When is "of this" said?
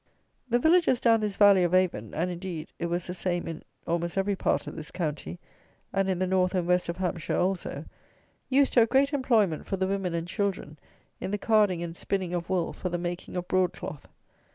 4.65-4.89